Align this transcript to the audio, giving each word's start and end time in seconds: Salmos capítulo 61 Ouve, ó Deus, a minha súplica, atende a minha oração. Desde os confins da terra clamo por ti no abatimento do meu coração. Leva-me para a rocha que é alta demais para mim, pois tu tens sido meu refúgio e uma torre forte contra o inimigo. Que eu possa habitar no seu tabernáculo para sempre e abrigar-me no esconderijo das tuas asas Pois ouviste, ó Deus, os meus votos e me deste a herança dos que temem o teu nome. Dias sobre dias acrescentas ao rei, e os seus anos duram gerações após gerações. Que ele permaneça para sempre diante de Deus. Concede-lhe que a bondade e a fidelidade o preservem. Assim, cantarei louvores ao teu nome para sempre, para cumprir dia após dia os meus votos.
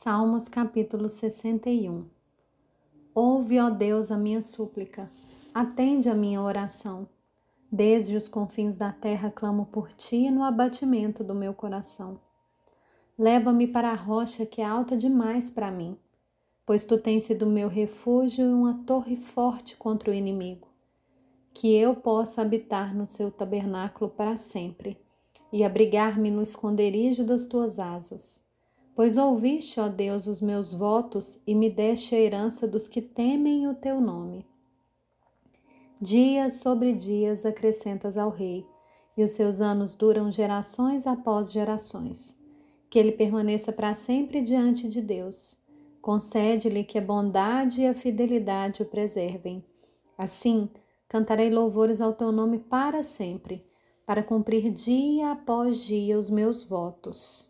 Salmos 0.00 0.46
capítulo 0.46 1.08
61 1.08 2.04
Ouve, 3.12 3.58
ó 3.58 3.68
Deus, 3.68 4.12
a 4.12 4.16
minha 4.16 4.40
súplica, 4.40 5.10
atende 5.52 6.08
a 6.08 6.14
minha 6.14 6.40
oração. 6.40 7.08
Desde 7.68 8.16
os 8.16 8.28
confins 8.28 8.76
da 8.76 8.92
terra 8.92 9.28
clamo 9.28 9.66
por 9.66 9.92
ti 9.92 10.30
no 10.30 10.44
abatimento 10.44 11.24
do 11.24 11.34
meu 11.34 11.52
coração. 11.52 12.20
Leva-me 13.18 13.66
para 13.66 13.90
a 13.90 13.96
rocha 13.96 14.46
que 14.46 14.62
é 14.62 14.64
alta 14.64 14.96
demais 14.96 15.50
para 15.50 15.68
mim, 15.68 15.98
pois 16.64 16.84
tu 16.84 16.96
tens 16.96 17.24
sido 17.24 17.44
meu 17.44 17.66
refúgio 17.66 18.46
e 18.46 18.54
uma 18.54 18.84
torre 18.86 19.16
forte 19.16 19.74
contra 19.74 20.12
o 20.12 20.14
inimigo. 20.14 20.68
Que 21.52 21.74
eu 21.74 21.96
possa 21.96 22.40
habitar 22.40 22.94
no 22.94 23.10
seu 23.10 23.32
tabernáculo 23.32 24.08
para 24.08 24.36
sempre 24.36 24.96
e 25.52 25.64
abrigar-me 25.64 26.30
no 26.30 26.40
esconderijo 26.40 27.24
das 27.24 27.46
tuas 27.48 27.80
asas 27.80 28.46
Pois 28.98 29.16
ouviste, 29.16 29.78
ó 29.78 29.86
Deus, 29.88 30.26
os 30.26 30.40
meus 30.40 30.72
votos 30.72 31.40
e 31.46 31.54
me 31.54 31.70
deste 31.70 32.16
a 32.16 32.18
herança 32.18 32.66
dos 32.66 32.88
que 32.88 33.00
temem 33.00 33.68
o 33.68 33.74
teu 33.76 34.00
nome. 34.00 34.44
Dias 36.02 36.54
sobre 36.54 36.92
dias 36.92 37.46
acrescentas 37.46 38.18
ao 38.18 38.28
rei, 38.28 38.66
e 39.16 39.22
os 39.22 39.30
seus 39.30 39.60
anos 39.60 39.94
duram 39.94 40.32
gerações 40.32 41.06
após 41.06 41.52
gerações. 41.52 42.36
Que 42.90 42.98
ele 42.98 43.12
permaneça 43.12 43.72
para 43.72 43.94
sempre 43.94 44.42
diante 44.42 44.88
de 44.88 45.00
Deus. 45.00 45.60
Concede-lhe 46.02 46.82
que 46.82 46.98
a 46.98 47.00
bondade 47.00 47.82
e 47.82 47.86
a 47.86 47.94
fidelidade 47.94 48.82
o 48.82 48.84
preservem. 48.84 49.64
Assim, 50.18 50.68
cantarei 51.08 51.50
louvores 51.50 52.00
ao 52.00 52.14
teu 52.14 52.32
nome 52.32 52.58
para 52.58 53.04
sempre, 53.04 53.64
para 54.04 54.24
cumprir 54.24 54.72
dia 54.72 55.30
após 55.30 55.84
dia 55.84 56.18
os 56.18 56.28
meus 56.28 56.64
votos. 56.64 57.48